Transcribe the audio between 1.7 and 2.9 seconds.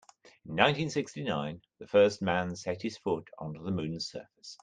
the first man set